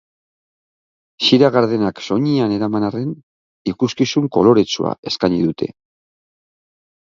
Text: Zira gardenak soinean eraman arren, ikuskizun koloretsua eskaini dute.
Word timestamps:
Zira 1.25 1.51
gardenak 1.55 2.01
soinean 2.07 2.55
eraman 2.55 2.87
arren, 2.87 3.11
ikuskizun 3.73 4.27
koloretsua 4.39 4.95
eskaini 5.13 5.43
dute. 5.45 5.69